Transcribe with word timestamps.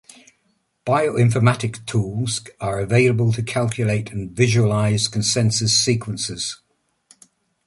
Bioinformatics 0.83 1.85
tools 1.85 2.41
are 2.59 2.91
able 2.91 3.31
to 3.33 3.43
calculate 3.43 4.11
and 4.11 4.31
visualize 4.31 5.07
consensus 5.07 5.79
sequences. 5.79 6.59